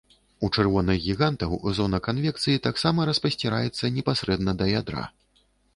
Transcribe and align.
У 0.45 0.47
чырвоных 0.55 0.97
гігантаў 1.07 1.53
зона 1.81 1.99
канвекцыі 2.09 2.63
таксама 2.67 2.99
распасціраецца 3.11 3.95
непасрэдна 4.01 4.51
да 4.65 4.75
ядра. 4.79 5.03